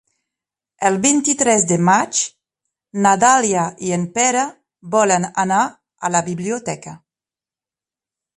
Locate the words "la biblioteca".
6.17-6.97